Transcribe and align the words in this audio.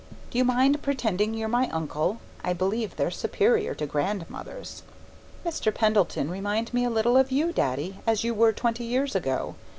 Do 0.31 0.39
you 0.39 0.43
mind 0.43 0.81
pretending 0.81 1.35
you're 1.35 1.47
my 1.47 1.69
uncle? 1.69 2.21
I 2.43 2.53
believe 2.53 2.95
they're 2.95 3.11
superior 3.11 3.75
to 3.75 3.85
grandmothers. 3.85 4.81
Mr. 5.45 5.71
Pendleton 5.71 6.31
reminded 6.31 6.73
me 6.73 6.83
a 6.83 6.89
little 6.89 7.17
of 7.17 7.31
you, 7.31 7.53
Daddy, 7.53 7.99
as 8.07 8.23
you 8.23 8.33
were 8.33 8.51
twenty 8.51 8.83
years 8.85 9.13
ago. 9.13 9.53